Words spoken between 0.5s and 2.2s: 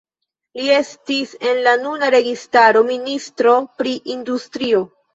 Li estis en la nuna